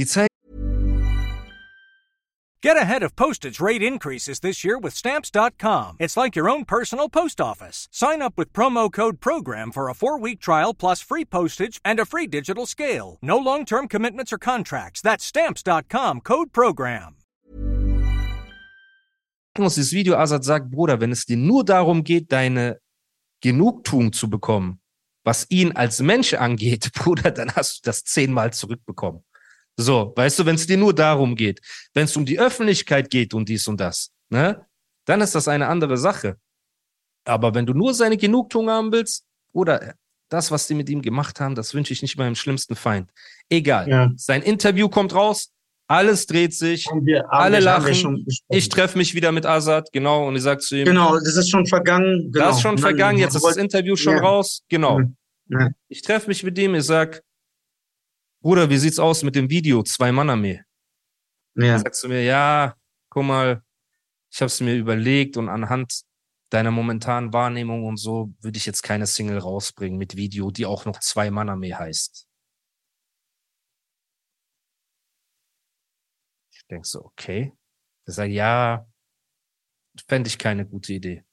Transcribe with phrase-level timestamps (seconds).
[0.00, 0.28] Die Zeit
[2.62, 5.96] Get ahead of postage rate increases this year with Stamps.com.
[5.98, 7.88] It's like your own personal post office.
[7.90, 12.00] Sign up with promo code PROGRAM for a four week trial plus free postage and
[12.00, 13.18] a free digital scale.
[13.20, 15.02] No long term commitments or contracts.
[15.02, 17.16] That's Stamps.com code PROGRAM.
[19.58, 22.80] aus dieses Video Azad sagt, Bruder, wenn es dir nur darum geht, deine
[23.42, 24.80] Genugtuung zu bekommen,
[25.24, 29.24] was ihn als Mensch angeht, Bruder, dann hast du das zehnmal zurückbekommen.
[29.80, 31.60] So, weißt du, wenn es dir nur darum geht,
[31.94, 34.66] wenn es um die Öffentlichkeit geht und dies und das, ne,
[35.06, 36.36] dann ist das eine andere Sache.
[37.24, 39.94] Aber wenn du nur seine Genugtuung haben willst, oder
[40.28, 43.10] das, was die mit ihm gemacht haben, das wünsche ich nicht meinem schlimmsten Feind.
[43.48, 43.88] Egal.
[43.88, 44.10] Ja.
[44.16, 45.50] Sein Interview kommt raus,
[45.88, 47.94] alles dreht sich, wir, alle lachen.
[47.94, 48.24] schon.
[48.48, 51.50] Ich treffe mich wieder mit Azad, genau, und ich sag zu ihm, Genau, das ist
[51.50, 52.30] schon vergangen.
[52.32, 52.46] Genau.
[52.46, 54.20] das ist schon Dann- vergangen, jetzt ist das Interview schon Ja.
[54.22, 55.00] raus, genau.
[55.48, 55.68] Ja.
[55.88, 57.22] Ich treffe mich mit ihm, ich sag,
[58.42, 60.62] Bruder, wie sieht's aus mit dem Video Zwei Mann-Armee?
[61.56, 61.78] Ja.
[61.78, 62.74] Sagst du mir, ja,
[63.10, 63.62] guck mal,
[64.32, 66.02] ich habe es mir überlegt und anhand
[66.48, 70.86] deiner momentanen Wahrnehmung und so würde ich jetzt keine Single rausbringen mit Video, die auch
[70.86, 72.26] noch Zwei Mann-Armee heißt.
[76.52, 77.52] Ich denk so, okay.
[78.06, 78.86] Ich sage, ja,
[80.08, 81.24] fände ich keine gute Idee.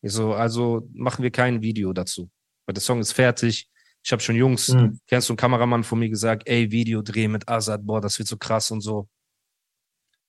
[0.00, 2.30] Ich so, also machen wir kein Video dazu.
[2.64, 3.68] Weil der Song ist fertig.
[4.04, 4.98] Ich habe schon Jungs, Mhm.
[5.06, 8.36] kennst du einen Kameramann von mir gesagt, ey, Videodreh mit Azad, boah, das wird so
[8.36, 9.08] krass und so.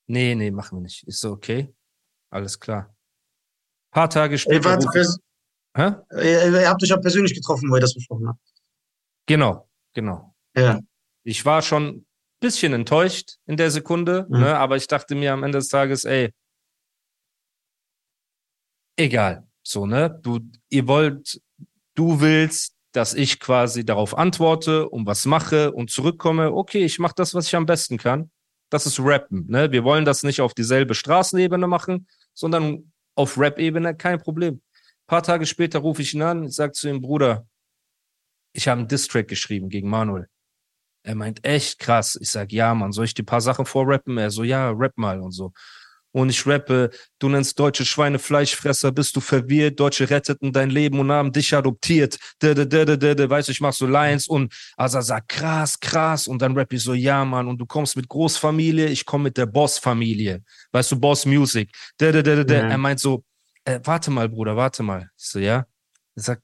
[0.07, 1.03] Nee, nee, machen wir nicht.
[1.07, 1.73] Ist so, okay.
[2.29, 2.95] Alles klar.
[3.91, 4.55] Paar Tage später.
[4.57, 5.17] Ey, warte, ich-
[5.75, 6.23] Hä?
[6.23, 8.39] ihr, ihr habt euch ja persönlich getroffen, wo ihr das besprochen habt.
[9.27, 10.35] Genau, genau.
[10.55, 10.79] Ja.
[11.23, 12.05] Ich war schon ein
[12.39, 14.39] bisschen enttäuscht in der Sekunde, Mhm.
[14.39, 16.31] ne, aber ich dachte mir am Ende des Tages, ey,
[18.97, 19.47] egal.
[19.63, 20.09] So, ne?
[20.21, 21.41] Du, ihr wollt,
[21.95, 26.53] du willst, dass ich quasi darauf antworte und was mache und zurückkomme.
[26.53, 28.31] Okay, ich mache das, was ich am besten kann.
[28.69, 29.45] Das ist Rappen.
[29.49, 29.71] Ne?
[29.71, 34.55] Wir wollen das nicht auf dieselbe Straßenebene machen, sondern auf Rap-Ebene, kein Problem.
[34.55, 37.45] Ein paar Tage später rufe ich ihn an, ich sage zu ihm, Bruder,
[38.53, 40.27] ich habe einen Distrack geschrieben gegen Manuel.
[41.03, 42.17] Er meint, echt krass.
[42.21, 44.17] Ich sag, ja, Mann, soll ich dir paar Sachen vorrappen?
[44.17, 45.51] Er so, ja, rap mal und so.
[46.13, 50.99] Und ich rappe, du nennst deutsche Schweine Fleischfresser, bist du verwirrt, Deutsche retteten dein Leben
[50.99, 52.19] und haben dich adoptiert.
[52.39, 56.27] Weißt du, ich mach so Lines und Asa sagt, krass, krass.
[56.27, 59.37] Und dann rapp ich so, ja, Mann, und du kommst mit Großfamilie, ich komme mit
[59.37, 60.43] der Boss-Familie.
[60.71, 61.71] Weißt du, Boss Music.
[62.69, 63.23] Er meint so,
[63.65, 65.09] äh, warte mal, Bruder, warte mal.
[65.17, 65.65] Ich so, ja.
[66.15, 66.43] Er sagt,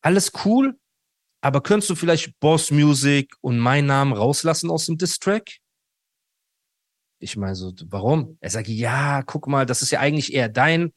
[0.00, 0.76] alles cool,
[1.42, 5.48] aber könntest du vielleicht Boss Music und meinen Namen rauslassen aus dem Distrack?
[7.18, 8.36] Ich meine so, warum?
[8.40, 10.92] Er sagt, ja, guck mal, das ist ja eigentlich eher dein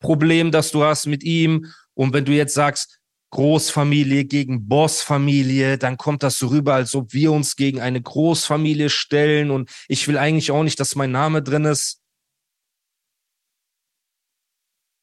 [0.00, 1.66] Problem, das du hast mit ihm.
[1.94, 2.98] Und wenn du jetzt sagst,
[3.32, 8.90] Großfamilie gegen Bossfamilie, dann kommt das so rüber, als ob wir uns gegen eine Großfamilie
[8.90, 9.50] stellen.
[9.50, 12.00] Und ich will eigentlich auch nicht, dass mein Name drin ist.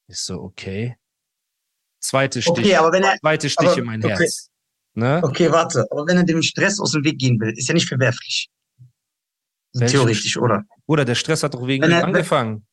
[0.09, 0.97] Ist so, okay.
[2.01, 4.16] Zweite Stich, Okay, aber wenn er, zweite Stich aber- in mein okay.
[4.18, 4.50] Herz.
[4.94, 5.22] Ne?
[5.24, 7.88] okay, warte, aber wenn er dem Stress aus dem Weg gehen will, ist ja nicht
[7.88, 8.50] verwerflich.
[9.73, 10.63] Theoretisch, oder?
[10.85, 12.66] Bruder, der Stress hat doch wegen ihm angefangen.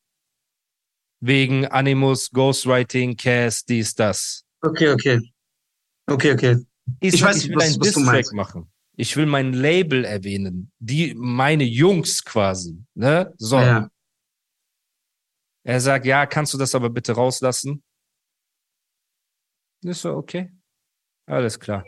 [1.21, 4.45] Wegen Animus, Ghostwriting, Cast, dies, das.
[4.63, 5.33] Okay, okay.
[6.07, 6.57] Okay, okay.
[7.01, 8.71] Ich, Ich weiß, ich will was- einen Distrack machen.
[8.97, 10.71] Ich will mein Label erwähnen.
[10.79, 12.79] Die, meine Jungs quasi.
[12.95, 13.33] Ne?
[13.39, 13.57] So.
[13.59, 13.91] Ja.
[15.67, 17.83] Er sagt, ja, kannst du das aber bitte rauslassen?
[19.83, 20.53] Ist so, okay.
[21.27, 21.85] Alles klar.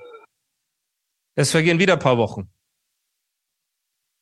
[1.37, 2.51] Es vergehen wieder ein paar Wochen.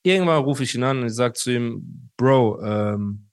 [0.05, 3.31] Irgendwann rufe ich ihn an und ich sage zu ihm, Bro, ähm,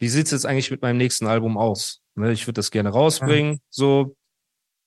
[0.00, 2.00] wie sieht's jetzt eigentlich mit meinem nächsten Album aus?
[2.16, 3.60] Ne, ich würde das gerne rausbringen.
[3.70, 4.16] So,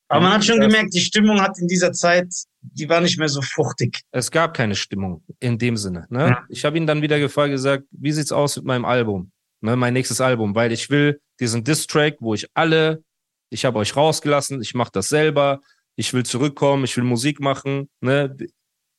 [0.10, 2.28] Aber man hat schon gemerkt, die Stimmung hat in dieser Zeit,
[2.62, 4.02] die war nicht mehr so fruchtig.
[4.12, 6.06] es gab keine Stimmung in dem Sinne.
[6.10, 6.28] Ne?
[6.30, 6.46] Ja.
[6.50, 9.32] Ich habe ihn dann wieder gefragt, gesagt, wie sieht's aus mit meinem Album?
[9.62, 13.04] Ne, mein nächstes Album, weil ich will diesen Diss-Track, wo ich alle,
[13.50, 15.62] ich habe euch rausgelassen, ich mache das selber,
[15.96, 17.90] ich will zurückkommen, ich will Musik machen.
[18.02, 18.36] Ne?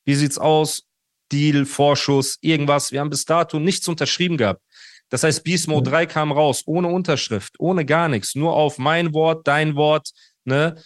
[0.04, 0.84] Wie sieht's aus?
[1.32, 2.92] Deal, Vorschuss, irgendwas.
[2.92, 4.62] Wir haben bis dato nichts unterschrieben gehabt.
[5.08, 9.46] Das heißt, Mode 3 kam raus, ohne Unterschrift, ohne gar nichts, nur auf mein Wort,
[9.46, 10.10] dein Wort.
[10.44, 10.82] Ne?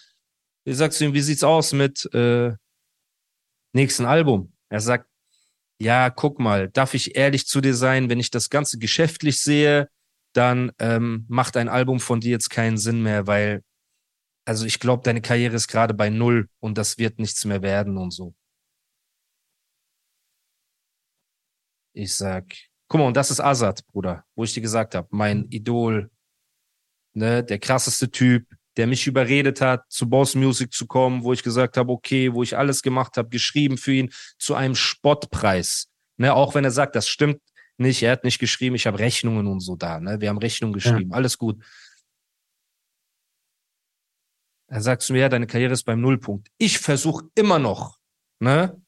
[0.64, 2.52] Ich sag zu ihm, wie sieht's aus mit äh,
[3.72, 4.52] nächsten Album?
[4.68, 5.08] Er sagt,
[5.78, 9.88] ja, guck mal, darf ich ehrlich zu dir sein, wenn ich das Ganze geschäftlich sehe,
[10.32, 13.62] dann ähm, macht ein Album von dir jetzt keinen Sinn mehr, weil,
[14.44, 17.96] also ich glaube, deine Karriere ist gerade bei null und das wird nichts mehr werden
[17.96, 18.34] und so.
[21.96, 22.44] Ich sag,
[22.88, 26.10] guck mal, und das ist Azad, Bruder, wo ich dir gesagt habe, mein Idol,
[27.14, 28.46] ne, der krasseste Typ,
[28.76, 32.42] der mich überredet hat, zu Boss Music zu kommen, wo ich gesagt habe, okay, wo
[32.42, 35.88] ich alles gemacht habe, geschrieben für ihn zu einem Spottpreis.
[36.18, 37.40] Ne, auch wenn er sagt, das stimmt
[37.78, 39.98] nicht, er hat nicht geschrieben, ich habe Rechnungen und so da.
[39.98, 40.20] Ne?
[40.20, 41.16] Wir haben Rechnungen geschrieben, ja.
[41.16, 41.64] alles gut.
[44.68, 46.48] Er sagt zu mir, ja, deine Karriere ist beim Nullpunkt.
[46.58, 47.98] Ich versuche immer noch,
[48.38, 48.78] ne?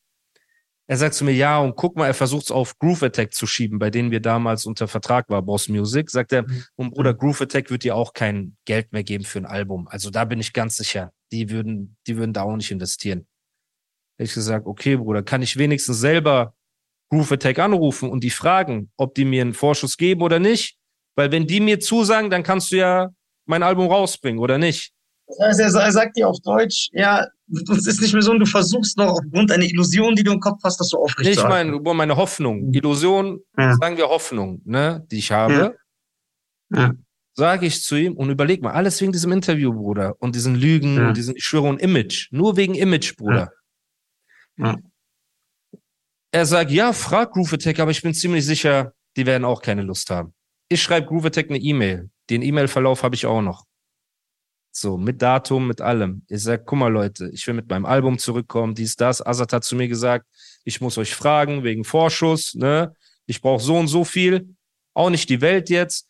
[0.90, 3.46] Er sagt zu mir, ja, und guck mal, er versucht es auf Groove Attack zu
[3.46, 6.10] schieben, bei denen wir damals unter Vertrag war, Boss Music.
[6.10, 6.64] Sagt er, mhm.
[6.76, 9.86] und Bruder, Groove Attack wird dir auch kein Geld mehr geben für ein Album.
[9.88, 11.12] Also da bin ich ganz sicher.
[11.30, 13.26] Die würden, die würden da auch nicht investieren.
[14.16, 16.54] Ich gesagt, okay, Bruder, kann ich wenigstens selber
[17.10, 20.78] Groove Attack anrufen und die fragen, ob die mir einen Vorschuss geben oder nicht?
[21.16, 23.10] Weil wenn die mir zusagen, dann kannst du ja
[23.44, 24.92] mein Album rausbringen, oder nicht?
[25.28, 28.46] Das heißt, er sagt dir auf Deutsch, ja, es ist nicht mehr so, und du
[28.46, 31.78] versuchst noch aufgrund einer Illusion, die du im Kopf hast, dass du aufrecht Ich meine,
[31.80, 33.76] meine Hoffnung, Illusion, ja.
[33.76, 35.76] sagen wir Hoffnung, ne, die ich habe,
[36.70, 36.80] ja.
[36.80, 36.92] ja.
[37.34, 40.96] sage ich zu ihm und überleg mal, alles wegen diesem Interview, Bruder, und diesen Lügen
[40.96, 41.08] ja.
[41.08, 43.52] und diesen, ich schwöre, und Image, nur wegen Image, Bruder.
[46.32, 49.82] Er sagt, ja, frag Groove Attack, aber ich bin ziemlich sicher, die werden auch keine
[49.82, 50.34] Lust haben.
[50.68, 52.10] Ich schreibe Groove Attack eine E-Mail.
[52.28, 53.64] Den E-Mail-Verlauf habe ich auch noch.
[54.70, 56.22] So, mit Datum, mit allem.
[56.28, 59.24] Ich sag, guck mal, Leute, ich will mit meinem Album zurückkommen, dies, das.
[59.24, 60.26] Azad hat zu mir gesagt,
[60.64, 62.94] ich muss euch fragen wegen Vorschuss, ne?
[63.26, 64.54] Ich brauche so und so viel.
[64.94, 66.06] Auch nicht die Welt jetzt.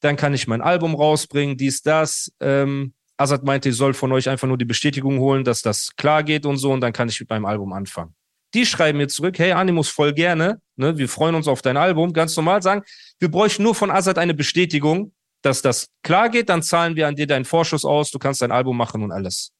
[0.00, 2.32] Dann kann ich mein Album rausbringen, dies, das.
[2.40, 6.22] Ähm, Azad meinte, ich soll von euch einfach nur die Bestätigung holen, dass das klar
[6.22, 8.14] geht und so, und dann kann ich mit meinem Album anfangen.
[8.54, 12.12] Die schreiben mir zurück, hey Animus, voll gerne, ne, wir freuen uns auf dein Album,
[12.12, 12.82] ganz normal sagen,
[13.18, 15.12] wir bräuchten nur von Azad eine Bestätigung,
[15.42, 18.52] dass das klar geht, dann zahlen wir an dir deinen Vorschuss aus, du kannst dein
[18.52, 19.52] Album machen und alles.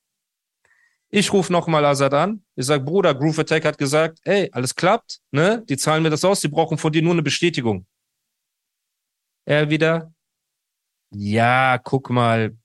[1.10, 2.42] Ich rufe nochmal Azad an.
[2.56, 5.62] Ich sage, Bruder, Groove Attack hat gesagt, ey, alles klappt, ne?
[5.68, 7.86] Die zahlen mir das aus, die brauchen von dir nur eine Bestätigung.
[9.44, 10.12] Er wieder,
[11.14, 12.56] ja, guck mal.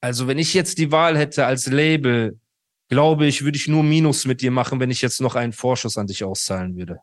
[0.00, 2.38] Also, wenn ich jetzt die Wahl hätte als Label,
[2.88, 5.96] glaube ich, würde ich nur Minus mit dir machen, wenn ich jetzt noch einen Vorschuss
[5.96, 7.00] an dich auszahlen würde.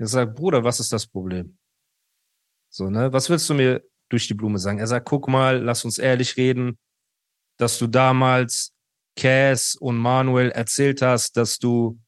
[0.00, 1.58] Er sagt, Bruder, was ist das Problem?
[2.70, 3.12] So, ne?
[3.12, 4.78] Was willst du mir durch die Blume sagen?
[4.78, 6.78] Er sagt, guck mal, lass uns ehrlich reden,
[7.58, 8.72] dass du damals
[9.14, 12.00] Cass und Manuel erzählt hast, dass du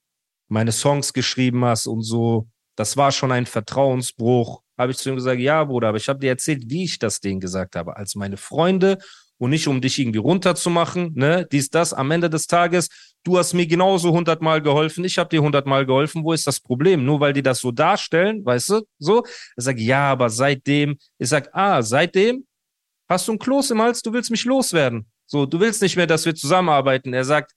[0.49, 2.49] meine Songs geschrieben hast und so.
[2.77, 4.63] Das war schon ein Vertrauensbruch.
[4.79, 7.21] Habe ich zu ihm gesagt, ja, Bruder, aber ich habe dir erzählt, wie ich das
[7.21, 7.99] denen gesagt habe.
[7.99, 8.97] Als meine Freunde
[9.37, 11.47] und nicht um dich irgendwie runterzumachen, ne?
[11.53, 11.93] Dies, das.
[11.93, 12.89] Am Ende des Tages
[13.25, 17.05] du hast mir genauso hundertmal geholfen, ich habe dir hundertmal geholfen, wo ist das Problem?
[17.05, 19.25] Nur weil die das so darstellen, weißt du, so.
[19.57, 22.47] Er sagt, ja, aber seitdem, ich sag, ah, seitdem
[23.09, 25.07] hast du ein Kloß im Hals, du willst mich loswerden.
[25.27, 27.15] So, du willst nicht mehr, dass wir zusammenarbeiten.
[27.15, 27.53] Er sagt,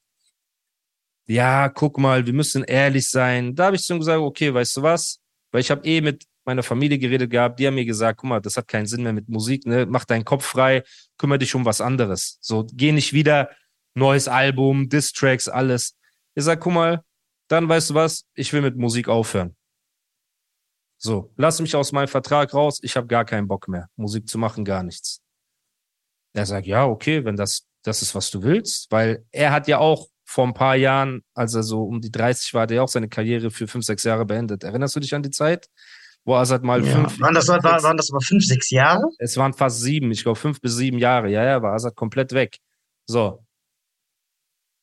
[1.27, 3.55] ja, guck mal, wir müssen ehrlich sein.
[3.55, 5.19] Da habe ich zu ihm gesagt, okay, weißt du was?
[5.51, 8.39] Weil ich habe eh mit meiner Familie geredet gehabt, die haben mir gesagt, guck mal,
[8.39, 9.87] das hat keinen Sinn mehr mit Musik, ne?
[9.87, 10.83] Mach deinen Kopf frei,
[11.17, 12.37] kümmere dich um was anderes.
[12.39, 13.49] So, geh nicht wieder
[13.95, 15.95] neues Album, Distracks, alles.
[16.35, 17.03] Ich sag, guck mal,
[17.47, 19.55] dann weißt du was, ich will mit Musik aufhören.
[20.97, 24.37] So, lass mich aus meinem Vertrag raus, ich habe gar keinen Bock mehr, Musik zu
[24.37, 25.21] machen, gar nichts.
[26.33, 29.77] Er sagt, ja, okay, wenn das das ist, was du willst, weil er hat ja
[29.77, 32.89] auch vor ein paar Jahren, als er so um die 30 war, hat er auch
[32.89, 34.63] seine Karriere für fünf, sechs Jahre beendet.
[34.63, 35.67] Erinnerst du dich an die Zeit?
[36.23, 36.91] Wo er seit mal ja.
[36.91, 37.19] fünf.
[37.19, 39.03] Waren das, war, waren das aber fünf, sechs Jahre?
[39.19, 41.29] Es waren fast sieben, ich glaube fünf bis sieben Jahre.
[41.29, 42.57] Ja, ja, war Azad komplett weg.
[43.05, 43.44] So.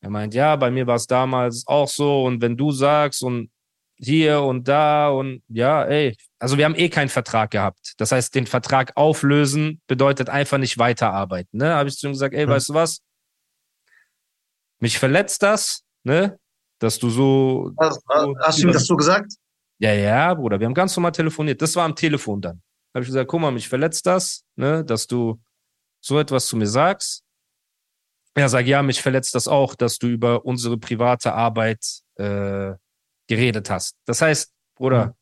[0.02, 3.50] Er meint, ja, bei mir war es damals auch so und wenn du sagst und
[3.96, 7.94] hier und da und ja, ey, also wir haben eh keinen Vertrag gehabt.
[7.98, 11.58] Das heißt, den Vertrag auflösen bedeutet einfach nicht weiterarbeiten.
[11.58, 11.72] Ne?
[11.72, 12.50] Habe ich zu ihm gesagt, ey, hm.
[12.50, 13.00] weißt du was?
[14.80, 16.36] Mich verletzt das, ne?
[16.80, 17.70] Dass du so.
[17.78, 19.34] Hast, so, hast du ihm das so gesagt?
[19.78, 21.62] Ja, ja, Bruder, wir haben ganz normal telefoniert.
[21.62, 22.60] Das war am Telefon dann.
[22.92, 25.40] Habe ich gesagt, guck mal, mich verletzt das, ne, dass du
[26.00, 27.22] so etwas zu mir sagst.
[28.36, 31.84] Ja, sag ja, mich verletzt das auch, dass du über unsere private Arbeit
[32.16, 32.72] äh,
[33.28, 33.96] geredet hast.
[34.06, 35.12] Das heißt, Bruder, mhm.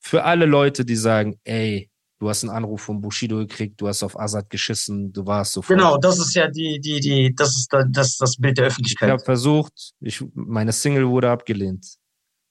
[0.00, 4.02] für alle Leute, die sagen, ey, du hast einen Anruf von Bushido gekriegt, du hast
[4.02, 5.62] auf Azad geschissen, du warst so.
[5.62, 9.08] Genau, das ist ja die, die, die, das ist das, das Bild der Öffentlichkeit.
[9.08, 11.96] Ich habe versucht, ich, meine Single wurde abgelehnt.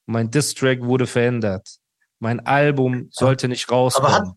[0.08, 1.78] Mein Distrack wurde verändert.
[2.20, 4.12] Mein Album sollte nicht rauskommen.
[4.12, 4.36] Aber hat,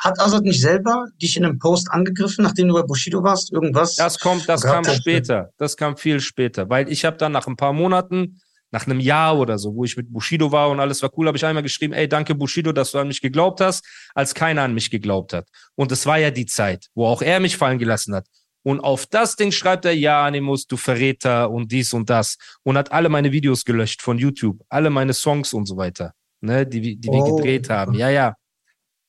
[0.00, 3.52] hat Azad nicht selber dich in einem Post angegriffen, nachdem du bei Bushido warst?
[3.52, 3.96] Irgendwas?
[3.96, 5.50] Das kommt, das kam später.
[5.58, 6.68] Das kam viel später.
[6.70, 8.40] Weil ich habe dann nach ein paar Monaten,
[8.70, 11.36] nach einem Jahr oder so, wo ich mit Bushido war und alles war cool, habe
[11.36, 14.74] ich einmal geschrieben, ey, danke Bushido, dass du an mich geglaubt hast, als keiner an
[14.74, 15.48] mich geglaubt hat.
[15.74, 18.26] Und es war ja die Zeit, wo auch er mich fallen gelassen hat.
[18.62, 22.36] Und auf das Ding schreibt er, ja, Animus, du Verräter und dies und das.
[22.62, 26.66] Und hat alle meine Videos gelöscht von YouTube, alle meine Songs und so weiter, ne,
[26.66, 27.36] die, die wir oh.
[27.36, 27.94] gedreht haben.
[27.94, 28.34] Ja, ja.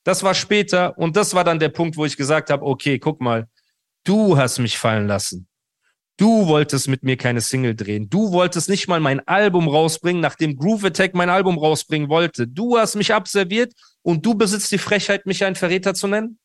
[0.03, 3.22] Das war später und das war dann der Punkt, wo ich gesagt habe, okay, guck
[3.22, 3.48] mal,
[4.03, 5.48] du hast mich fallen lassen.
[6.17, 8.10] Du wolltest mit mir keine Single drehen.
[8.10, 12.48] Du wolltest nicht mal mein Album rausbringen, nachdem Groove Attack mein Album rausbringen wollte.
[12.48, 16.38] Du hast mich abserviert und du besitzt die Frechheit, mich einen Verräter zu nennen?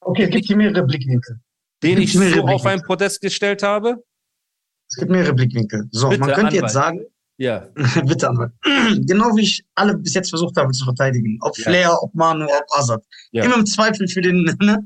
[0.00, 1.40] Okay, es gibt hier mehrere Blickwinkel.
[1.82, 4.04] Den ich so auf ein Podest gestellt habe?
[4.88, 5.88] Es gibt mehrere Blickwinkel.
[5.90, 6.62] So, Bitte, man könnte Anwalt.
[6.62, 7.00] jetzt sagen,
[7.42, 7.66] ja.
[8.06, 8.52] Bitte, Anwalt.
[9.06, 11.38] genau wie ich alle bis jetzt versucht habe zu verteidigen.
[11.40, 11.64] Ob ja.
[11.64, 13.02] Flair, ob Manu, ob Azad.
[13.32, 13.44] Ja.
[13.44, 14.78] Immer im Zweifel für den, ne?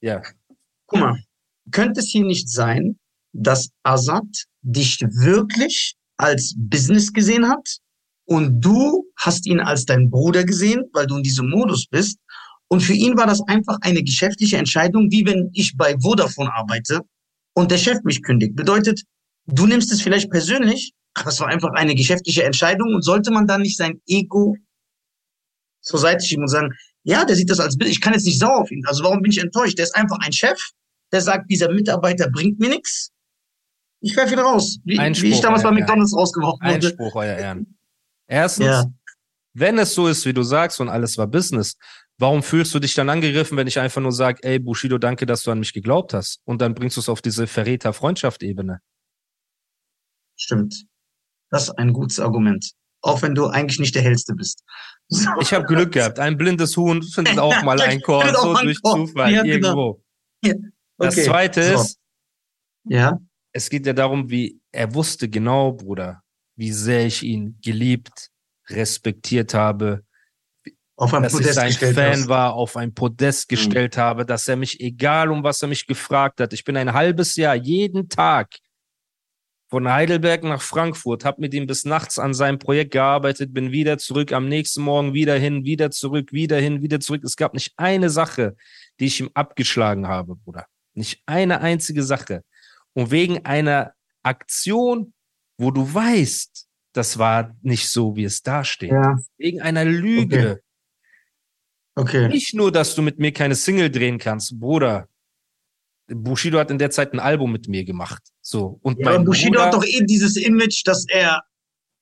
[0.00, 0.22] Ja.
[0.86, 1.18] Guck mal,
[1.72, 2.96] könnte es hier nicht sein,
[3.32, 4.28] dass Azad
[4.62, 7.78] dich wirklich als Business gesehen hat
[8.26, 12.18] und du hast ihn als dein Bruder gesehen, weil du in diesem Modus bist.
[12.68, 17.00] Und für ihn war das einfach eine geschäftliche Entscheidung, wie wenn ich bei Vodafone arbeite
[17.54, 18.54] und der Chef mich kündigt.
[18.54, 19.02] Bedeutet,
[19.46, 23.46] du nimmst es vielleicht persönlich, aber es war einfach eine geschäftliche Entscheidung und sollte man
[23.46, 24.56] dann nicht sein Ego
[25.80, 26.70] zur Seite schieben und sagen,
[27.02, 28.84] ja, der sieht das als Bild, ich kann jetzt nicht sauer auf ihn.
[28.86, 29.78] Also warum bin ich enttäuscht?
[29.78, 30.58] Der ist einfach ein Chef,
[31.12, 33.12] der sagt, dieser Mitarbeiter bringt mir nichts
[34.04, 34.78] ich werfe ihn raus.
[34.84, 36.20] Wie, wie ich damals bei McDonalds Ehren.
[36.20, 36.86] rausgeworfen wurde.
[36.86, 37.78] Einspruch, euer Ehren.
[38.26, 38.84] Erstens, ja.
[39.54, 41.76] wenn es so ist, wie du sagst und alles war Business,
[42.18, 45.42] warum fühlst du dich dann angegriffen, wenn ich einfach nur sage, ey, Bushido, danke, dass
[45.42, 46.40] du an mich geglaubt hast?
[46.44, 48.80] Und dann bringst du es auf diese Verräter-Freundschaft-Ebene.
[50.36, 50.84] Stimmt.
[51.54, 52.72] Das ist ein gutes Argument.
[53.00, 54.64] Auch wenn du eigentlich nicht der Hellste bist.
[55.40, 56.18] Ich habe Glück gehabt.
[56.18, 59.06] Ein blindes Huhn findet auch mal ein Korn, so durch Korn.
[59.06, 59.52] Zufall, ja, genau.
[59.52, 60.02] irgendwo.
[60.42, 60.54] Ja.
[60.54, 60.70] Okay.
[60.98, 61.82] Das zweite so.
[61.82, 61.98] ist,
[62.84, 63.18] ja
[63.54, 66.22] es geht ja darum, wie er wusste genau, Bruder,
[66.56, 68.30] wie sehr ich ihn geliebt,
[68.68, 70.04] respektiert habe,
[70.96, 72.28] auf ein dass Podest ich sein Fan hast.
[72.28, 73.54] war, auf ein Podest mhm.
[73.54, 74.00] gestellt mhm.
[74.00, 77.36] habe, dass er mich, egal um was er mich gefragt hat, ich bin ein halbes
[77.36, 78.50] Jahr jeden Tag
[79.68, 83.98] von Heidelberg nach Frankfurt, habe mit ihm bis nachts an seinem Projekt gearbeitet, bin wieder
[83.98, 87.24] zurück, am nächsten Morgen wieder hin, wieder zurück, wieder hin, wieder zurück.
[87.24, 88.56] Es gab nicht eine Sache,
[89.00, 90.66] die ich ihm abgeschlagen habe, Bruder.
[90.94, 92.44] Nicht eine einzige Sache
[92.92, 93.92] und wegen einer
[94.22, 95.12] Aktion,
[95.58, 99.18] wo du weißt, das war nicht so, wie es da steht, ja.
[99.36, 100.60] wegen einer Lüge.
[101.96, 102.26] Okay.
[102.26, 102.28] okay.
[102.28, 105.08] Nicht nur, dass du mit mir keine Single drehen kannst, Bruder.
[106.06, 108.22] Bushido hat in der Zeit ein Album mit mir gemacht.
[108.40, 108.78] So.
[108.82, 111.42] Und ja, mein Bushido Bruder, hat doch eh dieses Image, dass er.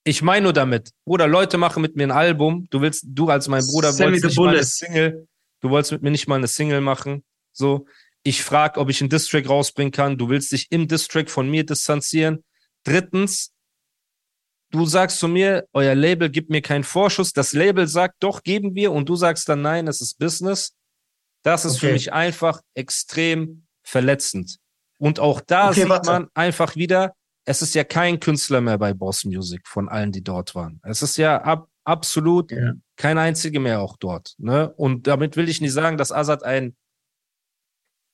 [0.05, 2.67] Ich meine nur damit, Bruder, Leute machen mit mir ein Album.
[2.71, 5.29] Du willst, du als mein Bruder Sammy wolltest nicht mal eine Single.
[5.61, 7.23] Du wolltest mit mir nicht mal eine Single machen.
[7.53, 7.87] So
[8.25, 10.19] ich frage, ob ich einen Distrack rausbringen kann.
[10.19, 12.45] Du willst dich im Distrack von mir distanzieren.
[12.85, 13.53] Drittens,
[14.71, 17.33] du sagst zu mir, euer Label gibt mir keinen Vorschuss.
[17.33, 18.93] Das Label sagt, doch, geben wir.
[18.93, 20.75] Und du sagst dann, nein, es ist Business.
[21.43, 21.87] Das ist okay.
[21.87, 24.59] für mich einfach extrem verletzend.
[24.99, 26.11] Und auch da okay, sieht warte.
[26.11, 30.23] man einfach wieder, es ist ja kein Künstler mehr bei Boss Music von allen, die
[30.23, 30.81] dort waren.
[30.85, 32.75] Es ist ja ab, absolut ja.
[32.97, 34.35] kein einziger mehr auch dort.
[34.39, 34.73] Ne?
[34.75, 36.77] Und damit will ich nicht sagen, dass Azad ein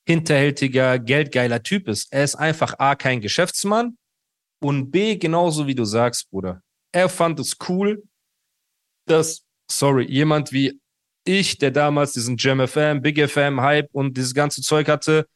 [0.07, 2.11] hinterhältiger, geldgeiler Typ ist.
[2.11, 3.99] Er ist einfach A, kein Geschäftsmann
[4.61, 6.63] und B, genauso wie du sagst, Bruder.
[6.93, 8.03] Er fand es cool,
[9.07, 10.81] dass, sorry, jemand wie
[11.25, 15.29] ich, der damals diesen Gem FM, Big FM Hype und dieses ganze Zeug hatte,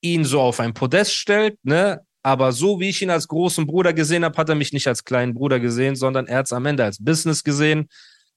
[0.00, 2.00] ihn so auf ein Podest stellt, ne?
[2.22, 5.04] Aber so wie ich ihn als großen Bruder gesehen habe, hat er mich nicht als
[5.04, 7.88] kleinen Bruder gesehen, sondern er hat es am Ende als Business gesehen,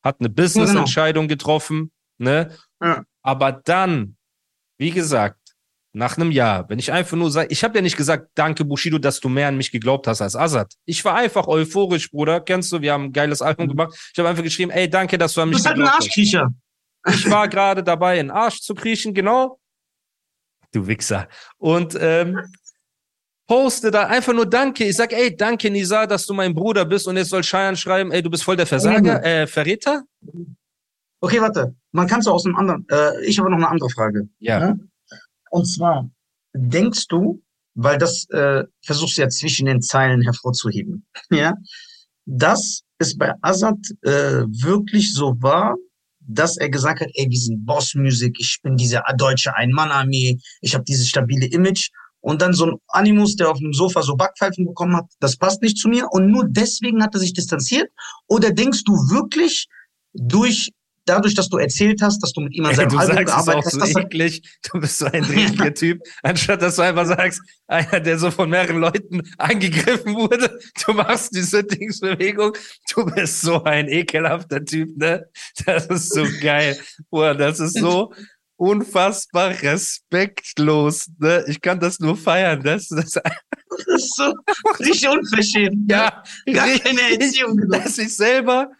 [0.02, 2.52] hat eine Business-Entscheidung getroffen, ne?
[2.82, 3.04] Ja.
[3.22, 4.16] Aber dann,
[4.78, 5.40] wie gesagt,
[5.96, 8.98] nach einem Jahr, wenn ich einfach nur sage, ich habe ja nicht gesagt, danke Bushido,
[8.98, 10.74] dass du mehr an mich geglaubt hast als Azad.
[10.86, 12.42] Ich war einfach euphorisch, Bruder.
[12.42, 13.70] Kennst du, wir haben ein geiles Album mhm.
[13.72, 14.10] gemacht.
[14.12, 16.08] Ich habe einfach geschrieben, ey, danke, dass du an mich geglaubt hast.
[16.08, 16.50] Du bist halt ein Arschkriecher.
[17.10, 19.60] Ich war gerade dabei, in Arsch zu kriechen, genau.
[20.74, 21.30] Du Wichser.
[21.58, 22.40] Und ähm,
[23.48, 24.86] poste da einfach nur Danke.
[24.86, 28.12] Ich sag, ey, danke Nisa, dass du mein Bruder bist und jetzt soll Scheiern schreiben,
[28.12, 30.04] ey, du bist voll der Versager, äh, Verräter.
[31.22, 31.76] Okay, warte.
[31.92, 32.86] Man kann es aus einem anderen.
[32.90, 34.28] Äh, ich habe noch eine andere Frage.
[34.40, 34.60] Ja.
[34.60, 34.76] ja?
[35.52, 36.10] Und zwar,
[36.54, 37.42] denkst du,
[37.76, 41.54] weil das äh, versuchst du ja zwischen den Zeilen hervorzuheben, ja,
[42.26, 45.76] dass es bei Azad äh, wirklich so war,
[46.28, 50.84] dass er gesagt hat, ey, wir sind Boss-Music, ich bin diese deutsche Ein-Mann-Armee, ich habe
[50.84, 51.90] dieses stabile Image
[52.22, 55.62] und dann so ein Animus, der auf dem Sofa so Backpfeifen bekommen hat, das passt
[55.62, 57.90] nicht zu mir und nur deswegen hat er sich distanziert?
[58.28, 59.68] Oder denkst du wirklich
[60.14, 60.70] durch
[61.06, 63.28] dadurch, dass du erzählt hast, dass du mit ihm an seinem Ey, du Album sagst
[63.28, 63.94] gearbeitet hast.
[63.94, 64.60] So eklig.
[64.72, 66.02] Du bist so ein richtiger Typ.
[66.22, 71.36] Anstatt dass du einfach sagst, einer, der so von mehreren Leuten angegriffen wurde, du machst
[71.36, 72.54] diese Dingsbewegung.
[72.94, 75.26] Du bist so ein ekelhafter Typ, ne?
[75.66, 76.80] Das ist so geil.
[77.10, 78.14] Boah, das ist so
[78.56, 81.10] unfassbar respektlos.
[81.20, 81.44] Ne?
[81.48, 82.62] Ich kann das nur feiern.
[82.64, 83.24] Das, das, das
[83.88, 84.34] ist so
[84.80, 85.92] richtig unverschämt.
[85.92, 87.60] Ja, gar keine Erziehung.
[87.70, 88.72] Dass ich selber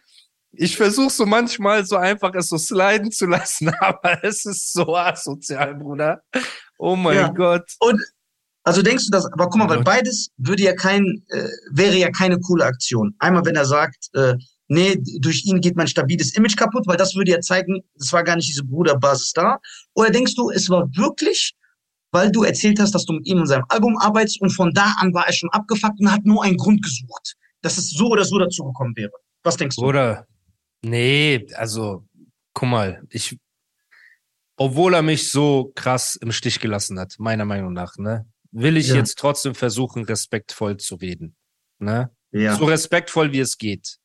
[0.56, 4.94] Ich versuche so manchmal so einfach es so sliden zu lassen, aber es ist so
[4.96, 6.22] asozial, Bruder.
[6.78, 7.28] Oh mein Ja.
[7.28, 7.64] Gott.
[7.80, 8.00] Und
[8.64, 12.10] also denkst du das, aber guck mal, weil beides würde ja kein, äh, wäre ja
[12.10, 13.14] keine coole Aktion.
[13.18, 14.34] Einmal, wenn er sagt, äh,
[14.68, 18.24] nee, durch ihn geht mein stabiles Image kaputt, weil das würde ja zeigen, es war
[18.24, 19.58] gar nicht diese Bruderbasis da.
[19.94, 21.54] Oder denkst du, es war wirklich,
[22.10, 24.94] weil du erzählt hast, dass du mit ihm an seinem Album arbeitest und von da
[24.98, 28.24] an war er schon abgefuckt und hat nur einen Grund gesucht, dass es so oder
[28.24, 29.12] so dazu gekommen wäre.
[29.42, 29.82] Was denkst du?
[29.82, 30.26] Oder?
[30.84, 32.06] Nee, also,
[32.52, 33.38] guck mal, ich,
[34.56, 38.88] obwohl er mich so krass im Stich gelassen hat, meiner Meinung nach, ne, will ich
[38.88, 38.96] Ja.
[38.96, 41.36] jetzt trotzdem versuchen, respektvoll zu reden.
[41.78, 42.10] Ne?
[42.30, 42.54] Ja.
[42.56, 43.96] So respektvoll wie es geht.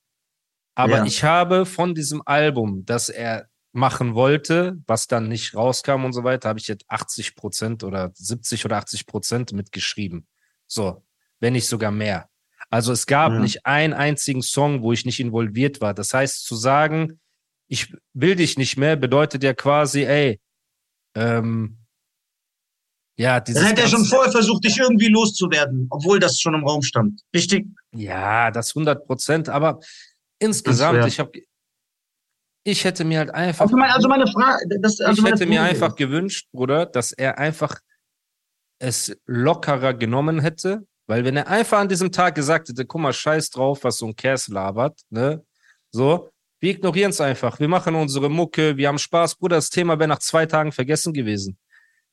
[0.76, 1.06] Aber Ja.
[1.06, 6.24] ich habe von diesem Album, das er machen wollte, was dann nicht rauskam und so
[6.24, 10.28] weiter, habe ich jetzt 80 Prozent oder 70 oder 80 Prozent mitgeschrieben.
[10.66, 11.06] So,
[11.40, 12.30] wenn nicht sogar mehr.
[12.72, 13.40] Also es gab Ja.
[13.40, 15.94] nicht einen einzigen Song, wo ich nicht involviert war.
[15.94, 17.20] Das heißt, zu sagen,
[17.68, 20.40] ich will dich nicht mehr, bedeutet ja quasi, ey,
[21.16, 21.78] ähm,
[23.18, 26.66] ja, dieses Dann hätte er schon vorher versucht, dich irgendwie loszuwerden, obwohl das schon im
[26.66, 27.22] Raum stand.
[27.36, 27.68] Richtig?
[27.92, 29.80] Ja, das 100 Prozent, aber
[30.40, 31.32] insgesamt, ich habe,
[32.64, 35.46] ich hätte mir halt einfach, Also, mein, also meine Frage, das, also ich meine hätte
[35.48, 37.80] mir Frage- einfach gewünscht, Bruder, dass er einfach
[38.80, 43.12] es lockerer genommen hätte, weil wenn er einfach an diesem Tag gesagt hätte, guck mal,
[43.12, 45.44] scheiß drauf, was so ein Kers labert, ne,
[45.90, 49.98] so, wir ignorieren es einfach, wir machen unsere Mucke, wir haben Spaß, Bruder, das Thema
[49.98, 51.58] wäre nach zwei Tagen vergessen gewesen.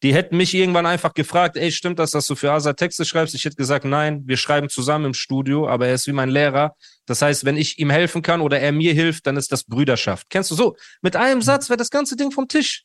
[0.03, 3.35] Die hätten mich irgendwann einfach gefragt, ey, stimmt das, dass du für Asa Texte schreibst?
[3.35, 6.75] Ich hätte gesagt, nein, wir schreiben zusammen im Studio, aber er ist wie mein Lehrer.
[7.05, 10.29] Das heißt, wenn ich ihm helfen kann oder er mir hilft, dann ist das Brüderschaft.
[10.31, 10.75] Kennst du so?
[11.03, 12.85] Mit einem Satz wäre das ganze Ding vom Tisch.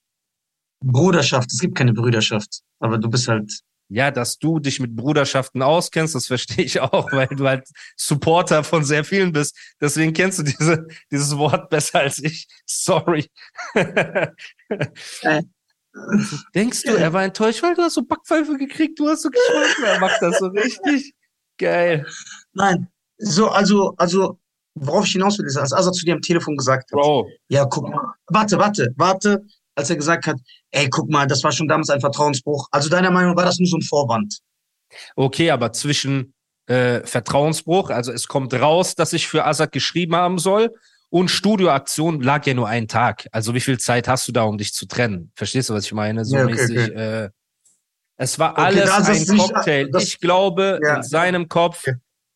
[0.83, 2.61] Bruderschaft, es gibt keine Brüderschaft.
[2.79, 3.61] Aber du bist halt.
[3.93, 7.67] Ja, dass du dich mit Bruderschaften auskennst, das verstehe ich auch, weil du halt
[7.97, 9.57] Supporter von sehr vielen bist.
[9.81, 12.47] Deswegen kennst du diese, dieses Wort besser als ich.
[12.65, 13.29] Sorry.
[13.73, 14.27] Äh.
[16.55, 19.79] Denkst du, er war enttäuscht, weil du hast so Backpfeife gekriegt, du hast so geschmeckt,
[19.85, 21.13] er macht das so richtig
[21.57, 22.05] geil.
[22.53, 22.87] Nein.
[23.17, 24.39] So, also, also,
[24.75, 27.65] worauf ich hinaus will, ist, als Asa zu dir am Telefon gesagt hat, Bro, ja,
[27.65, 29.45] guck mal, warte, warte, warte,
[29.81, 30.37] als er gesagt hat,
[30.71, 32.67] ey, guck mal, das war schon damals ein Vertrauensbruch.
[32.71, 34.39] Also deiner Meinung war das nur so ein Vorwand?
[35.15, 36.33] okay, aber zwischen
[36.67, 40.73] äh, Vertrauensbruch, also es kommt raus, dass ich für Assad geschrieben haben soll
[41.09, 43.27] und Studioaktion lag ja nur einen Tag.
[43.31, 45.31] Also wie viel Zeit hast du da, um dich zu trennen?
[45.35, 46.23] Verstehst du, was ich meine?
[46.25, 46.77] So Ja, okay, mäßig.
[46.77, 46.91] okay.
[47.25, 47.29] Äh,
[48.17, 49.89] es war Okay, alles ein nicht- Cocktail.
[49.91, 50.97] das- ich glaube, Ja.
[50.97, 51.85] in seinem Kopf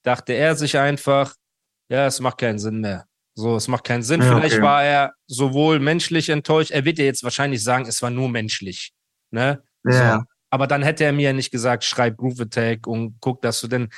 [0.03, 1.35] dachte er sich einfach,
[1.89, 3.05] ja, es macht keinen Sinn mehr.
[3.35, 4.21] So, es macht keinen Sinn.
[4.21, 4.63] Ja, Vielleicht okay.
[4.63, 6.71] war er sowohl menschlich enttäuscht.
[6.71, 8.93] Er wird ja jetzt wahrscheinlich sagen, es war nur menschlich.
[9.31, 9.61] Ne?
[9.83, 10.19] Ja.
[10.19, 10.23] So.
[10.49, 13.67] Aber dann hätte er mir ja nicht gesagt, schreib Groove Attack und guck, dass du
[13.67, 13.89] denn.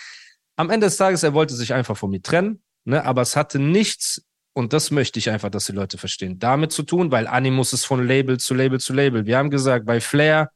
[0.56, 3.06] Am Ende des Tages, er wollte sich einfach von mir trennen, ne?
[3.06, 4.23] aber es hatte nichts,
[4.54, 7.86] und das möchte ich einfach, dass die Leute verstehen, damit zu tun, weil Animus ist
[7.86, 9.28] von Label zu Label zu Label.
[9.28, 10.50] Wir haben gesagt, bei Flair,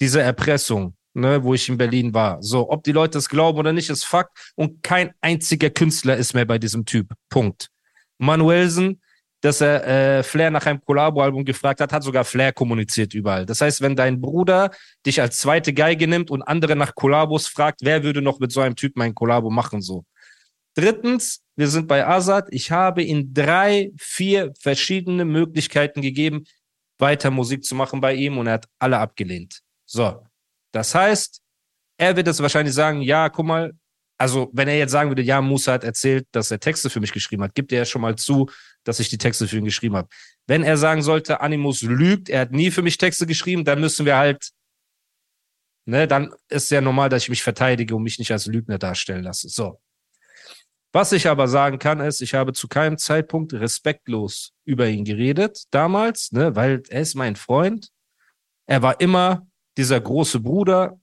[0.00, 2.42] diese Erpressung, ne, wo ich in Berlin war.
[2.42, 4.52] So, ob die Leute es glauben oder nicht, ist Fakt.
[4.56, 7.12] Und kein einziger Künstler ist mehr bei diesem Typ.
[7.28, 7.71] Punkt.
[8.22, 9.00] Manuelsen,
[9.40, 9.86] dass er
[10.18, 13.44] äh, Flair nach einem Collabo-Album gefragt hat, hat sogar Flair kommuniziert überall.
[13.44, 14.70] Das heißt, wenn dein Bruder
[15.04, 18.60] dich als zweite Geige nimmt und andere nach Kollabos fragt, wer würde noch mit so
[18.60, 20.04] einem Typen ein Kollabo machen, so.
[20.74, 22.46] Drittens, wir sind bei Azad.
[22.50, 26.44] Ich habe ihm drei, vier verschiedene Möglichkeiten gegeben,
[26.98, 29.60] weiter Musik zu machen bei ihm und er hat alle abgelehnt.
[29.84, 30.24] So.
[30.72, 31.42] Das heißt,
[31.98, 33.72] er wird jetzt wahrscheinlich sagen, ja, guck mal,
[34.18, 37.12] also wenn er jetzt sagen würde, ja, Musa hat erzählt, dass er Texte für mich
[37.12, 38.48] geschrieben hat, gibt er ja schon mal zu,
[38.84, 40.08] dass ich die Texte für ihn geschrieben habe.
[40.46, 44.06] Wenn er sagen sollte, Animus lügt, er hat nie für mich Texte geschrieben, dann müssen
[44.06, 44.50] wir halt,
[45.86, 49.24] ne, dann ist ja normal, dass ich mich verteidige und mich nicht als Lügner darstellen
[49.24, 49.48] lasse.
[49.48, 49.80] So.
[50.92, 55.64] Was ich aber sagen kann, ist, ich habe zu keinem Zeitpunkt respektlos über ihn geredet,
[55.70, 57.88] damals, ne, weil er ist mein Freund.
[58.66, 59.46] Er war immer
[59.76, 60.98] dieser große Bruder.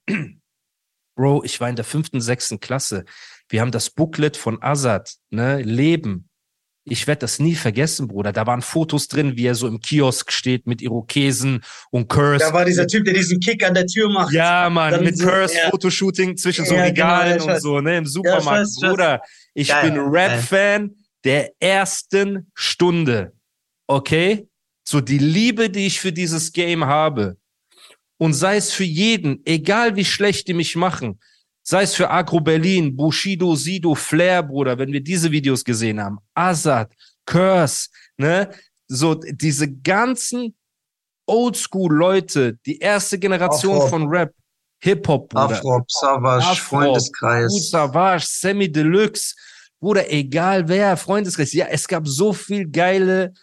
[1.20, 3.04] Bro, ich war in der fünften, sechsten Klasse.
[3.50, 6.30] Wir haben das Booklet von Azad, ne, Leben.
[6.86, 8.32] Ich werde das nie vergessen, Bruder.
[8.32, 12.46] Da waren Fotos drin, wie er so im Kiosk steht mit Irokesen und Curse.
[12.46, 14.32] Da war dieser Typ, der diesen Kick an der Tür macht.
[14.32, 15.70] Ja, Mann, Dann mit so, Curse, ja.
[15.70, 18.48] Fotoshooting zwischen so Ja, genau, Regalen ich und so, ne, im Supermarkt.
[18.48, 18.90] weiß, ich weiß.
[18.90, 19.22] Bruder,
[19.56, 20.00] ich Geil, bin.
[20.00, 23.34] Rap-Fan der ersten Stunde.
[23.88, 24.48] Okay?
[24.86, 27.36] So die Liebe, die ich für dieses Game habe.
[28.20, 31.20] Und sei es für jeden, egal wie schlecht die mich machen,
[31.64, 36.18] sei es für Agro Berlin, Bushido, Sido, Flair, Bruder, wenn wir diese Videos gesehen haben,
[36.34, 36.94] Azad,
[37.26, 38.50] Curse, ne,
[38.88, 40.56] so diese ganzen
[41.28, 43.88] Oldschool-Leute, die erste Generation Afro.
[43.88, 44.34] von Rap,
[44.82, 45.56] Hip-Hop, Bruder.
[45.56, 47.52] Afro, Savage, Afro, Freundeskreis.
[47.52, 49.34] Kool Savage, Sammy Deluxe,
[49.80, 53.34] Bruder, egal wer, Freundeskreis, ja, es gab so viel geile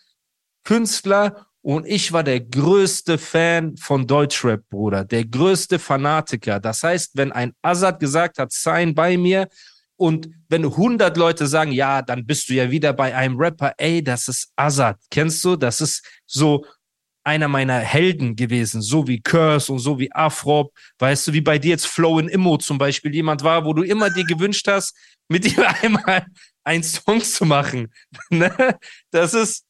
[0.64, 6.61] Künstler und ich war der größte Fan von Deutschrap, Bruder, der größte Fanatiker.
[6.61, 9.48] Das heißt, wenn ein Azad gesagt hat, sign bei mir
[9.96, 14.00] und wenn 100 Leute sagen, ja, dann bist du ja wieder bei einem Rapper, ey,
[14.00, 15.57] das ist Azad, kennst du?
[15.57, 16.64] Das ist so
[17.24, 21.59] einer meiner Helden gewesen, so wie Curse und so wie Afrop, weißt du, wie bei
[21.59, 24.96] dir jetzt Flow in Immo zum Beispiel jemand war, wo du immer dir gewünscht hast,
[25.29, 26.26] mit ihm einmal
[26.62, 27.92] einen Song zu machen.
[28.31, 28.79] Ne?
[29.11, 29.64] das ist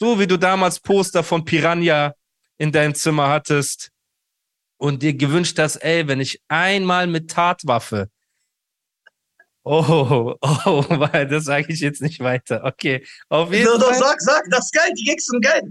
[0.00, 2.14] so, wie du damals Poster von Piranha
[2.58, 3.90] in deinem Zimmer hattest
[4.78, 8.10] und dir gewünscht hast, ey, wenn ich einmal mit Tatwaffe
[9.68, 12.62] Oh, oh, weil das sage ich jetzt nicht weiter.
[12.62, 13.80] Okay, auf jeden no, Fall.
[13.80, 15.62] Doch, sag, sag, das ist geil, die Gags sind geil.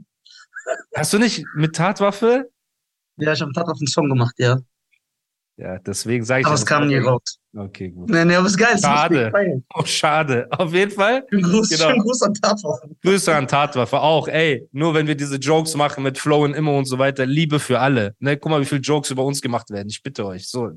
[0.98, 2.52] Hast du nicht mit Tatwaffe?
[3.16, 4.58] Ja, ich habe mit Tatwaffe einen Song gemacht, ja.
[5.58, 6.48] Ja, deswegen sage ich.
[6.48, 7.40] Aber es kam nie raus.
[7.56, 8.10] Okay, gut.
[8.10, 8.78] Nee, nee, aber es ist geil.
[8.78, 9.32] Schade.
[9.74, 10.48] Oh, schade.
[10.52, 11.26] Auf jeden Fall.
[11.30, 11.90] Schönen Gruß, genau.
[11.90, 12.90] schönen Gruß an Tatwaffe.
[13.02, 14.28] Grüße an Tatwaffe auch.
[14.28, 17.60] Ey, nur wenn wir diese Jokes machen mit Flow und immer und so weiter, Liebe
[17.60, 18.16] für alle.
[18.20, 19.88] Ne, guck mal, wie viele Jokes über uns gemacht werden.
[19.88, 20.50] Ich bitte euch.
[20.50, 20.72] So,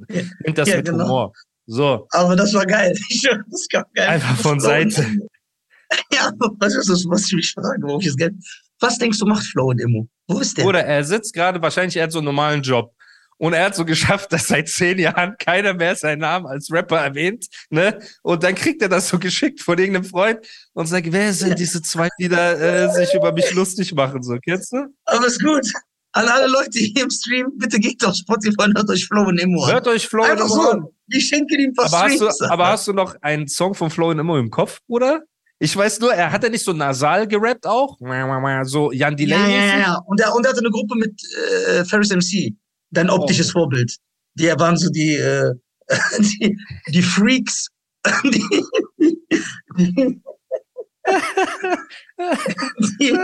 [0.44, 1.04] nimmt das ja, mit genau.
[1.04, 1.32] Humor.
[1.66, 2.06] So.
[2.10, 2.94] Aber das war geil.
[3.50, 4.08] das war geil.
[4.08, 5.04] Einfach von Seite.
[6.12, 8.34] ja, was ist das, was ich mich frage, wo ich das Geld.
[8.78, 10.08] Was denkst du, macht Flo und Immo?
[10.28, 10.64] Wo ist der?
[10.66, 12.94] Oder er sitzt gerade, wahrscheinlich er hat so einen normalen Job.
[13.38, 16.98] Und er hat so geschafft, dass seit zehn Jahren keiner mehr seinen Namen als Rapper
[16.98, 17.98] erwähnt, ne?
[18.22, 20.40] Und dann kriegt er das so geschickt von irgendeinem Freund
[20.74, 24.36] und sagt, wer sind diese zwei, die da äh, sich über mich lustig machen, so,
[24.44, 24.86] kennst du?
[25.04, 25.66] Aber ist gut.
[26.12, 29.38] An alle Leute hier im Stream, bitte geht auf Spotify und hört euch Flo und
[29.38, 29.72] Immo an.
[29.72, 30.84] Hört euch Flo und Immo an.
[31.08, 34.10] Ich schenke ihm was aber hast, du, aber hast du noch einen Song von Flo
[34.10, 35.22] und Immo im Kopf, oder?
[35.60, 37.98] Ich weiß nur, er hat ja nicht so nasal gerappt auch?
[38.64, 39.36] So Jan Delay.
[39.36, 39.98] Ja, ja, ja.
[40.06, 41.20] Und er, und er hatte eine Gruppe mit
[41.68, 42.54] äh, Ferris MC,
[42.90, 43.60] dein optisches oh.
[43.60, 43.96] Vorbild.
[44.34, 45.52] Die waren so die, äh,
[46.18, 46.56] die,
[46.88, 47.68] die Freaks.
[48.24, 48.44] die,
[49.76, 50.20] die,
[52.98, 53.18] die,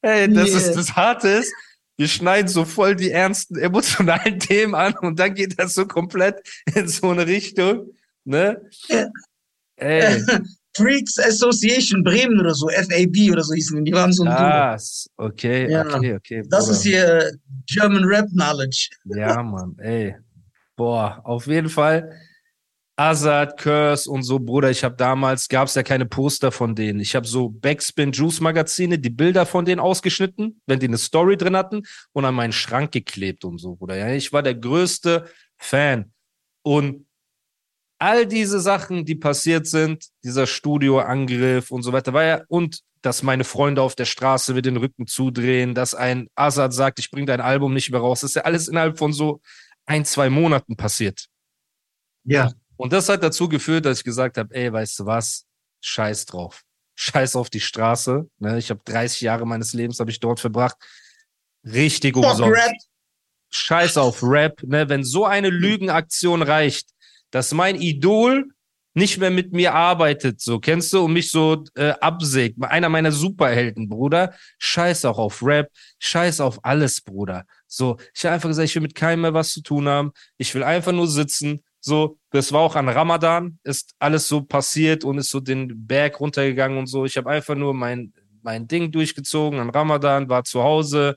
[0.00, 1.52] Hey, das ist das Harte ist,
[1.96, 6.40] wir schneiden so voll die ernsten emotionalen Themen an und dann geht das so komplett
[6.74, 7.90] in so eine Richtung,
[8.24, 8.62] ne?
[9.76, 10.24] Ey.
[10.78, 14.76] Freaks Association Bremen oder so, FAB oder so hießen die, die waren so ein Ah,
[15.16, 15.84] okay, ja.
[15.86, 16.42] okay, okay.
[16.48, 16.72] Das Bruder.
[16.76, 17.32] ist hier
[17.66, 18.88] German Rap Knowledge.
[19.04, 20.14] Ja, Mann, ey.
[20.76, 22.10] Boah, auf jeden Fall.
[22.96, 26.98] Azad, Curse und so, Bruder, ich habe damals, gab es ja keine Poster von denen.
[26.98, 31.36] Ich habe so Backspin Juice Magazine, die Bilder von denen ausgeschnitten, wenn die eine Story
[31.36, 33.96] drin hatten und an meinen Schrank geklebt und so, Bruder.
[33.96, 35.26] Ja, ich war der größte
[35.58, 36.12] Fan.
[36.62, 37.06] Und
[37.98, 43.22] all diese Sachen, die passiert sind, dieser Studioangriff und so weiter, war ja, und dass
[43.22, 47.26] meine Freunde auf der Straße mir den Rücken zudrehen, dass ein Azad sagt, ich bringe
[47.26, 49.40] dein Album nicht mehr raus, das ist ja alles innerhalb von so
[49.86, 51.26] ein, zwei Monaten passiert.
[52.24, 52.52] Ja.
[52.76, 55.46] Und das hat dazu geführt, dass ich gesagt habe, ey, weißt du was?
[55.80, 56.62] Scheiß drauf.
[56.94, 58.28] Scheiß auf die Straße.
[58.38, 58.58] Ne?
[58.58, 60.76] Ich habe 30 Jahre meines Lebens habe ich dort verbracht.
[61.64, 62.42] Richtig umsonst.
[62.42, 62.72] Rap.
[63.50, 64.62] Scheiß auf Rap.
[64.62, 64.88] Ne?
[64.88, 66.90] Wenn so eine Lügenaktion reicht,
[67.30, 68.48] dass mein Idol
[68.94, 72.56] nicht mehr mit mir arbeitet, so kennst du, und mich so äh, absägt.
[72.62, 74.34] Einer meiner Superhelden, Bruder.
[74.58, 77.44] Scheiß auch auf Rap, scheiß auf alles, Bruder.
[77.66, 80.10] So, ich habe einfach gesagt, ich will mit keinem mehr was zu tun haben.
[80.36, 81.62] Ich will einfach nur sitzen.
[81.80, 86.18] So, das war auch an Ramadan, ist alles so passiert und ist so den Berg
[86.18, 87.04] runtergegangen und so.
[87.04, 88.12] Ich habe einfach nur mein
[88.42, 91.16] mein Ding durchgezogen an Ramadan, war zu Hause,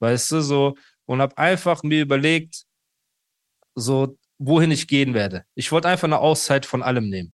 [0.00, 0.74] weißt du, so
[1.06, 2.64] und habe einfach mir überlegt,
[3.74, 5.44] so wohin ich gehen werde.
[5.54, 7.32] Ich wollte einfach eine Auszeit von allem nehmen.